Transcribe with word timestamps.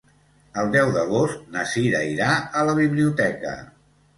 El 0.61 0.69
deu 0.75 0.93
d'agost 0.95 1.45
na 1.57 1.65
Sira 1.73 2.01
irà 2.15 2.33
a 2.63 2.65
la 2.71 2.77
biblioteca. 2.81 3.57